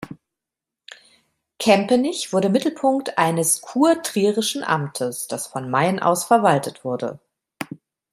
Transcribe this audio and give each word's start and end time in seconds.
Kempenich 1.59 2.33
wurde 2.33 2.49
Mittelpunkt 2.49 3.19
eines 3.19 3.61
kurtrierischen 3.61 4.63
Amtes, 4.63 5.27
das 5.27 5.45
von 5.45 5.69
Mayen 5.69 5.99
aus 5.99 6.23
verwaltet 6.23 6.83
wurde. 6.83 7.19